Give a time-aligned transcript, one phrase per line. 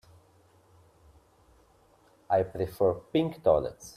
[2.31, 3.89] I prefer pink toilets.